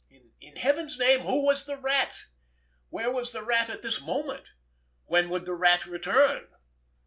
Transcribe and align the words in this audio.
In 0.39 0.55
Heaven's 0.55 0.97
name, 0.97 1.19
who 1.19 1.45
was 1.45 1.65
the 1.67 1.77
Rat? 1.77 2.23
Where 2.89 3.11
was 3.11 3.33
the 3.33 3.43
Rat 3.43 3.69
at 3.69 3.83
this 3.83 4.01
moment? 4.01 4.47
When 5.05 5.29
would 5.29 5.45
the 5.45 5.53
Rat 5.53 5.85
return? 5.85 6.47